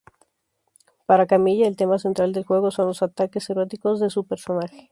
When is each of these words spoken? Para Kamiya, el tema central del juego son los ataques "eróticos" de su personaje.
Para 1.05 1.27
Kamiya, 1.27 1.67
el 1.67 1.75
tema 1.75 1.99
central 1.99 2.33
del 2.33 2.43
juego 2.43 2.71
son 2.71 2.87
los 2.87 3.03
ataques 3.03 3.51
"eróticos" 3.51 3.99
de 3.99 4.09
su 4.09 4.25
personaje. 4.25 4.89